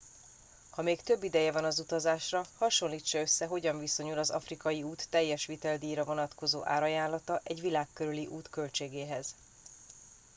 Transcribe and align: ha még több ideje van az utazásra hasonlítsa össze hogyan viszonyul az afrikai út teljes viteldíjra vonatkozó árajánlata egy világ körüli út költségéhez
ha 0.69 0.81
még 0.81 1.01
több 1.01 1.23
ideje 1.23 1.51
van 1.51 1.63
az 1.63 1.79
utazásra 1.79 2.43
hasonlítsa 2.57 3.19
össze 3.19 3.45
hogyan 3.45 3.79
viszonyul 3.79 4.17
az 4.17 4.29
afrikai 4.29 4.83
út 4.83 5.09
teljes 5.09 5.45
viteldíjra 5.45 6.03
vonatkozó 6.03 6.65
árajánlata 6.65 7.41
egy 7.43 7.61
világ 7.61 7.87
körüli 7.93 8.27
út 8.27 8.49
költségéhez 8.49 9.35